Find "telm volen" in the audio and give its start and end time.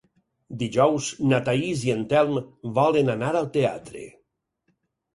2.15-3.15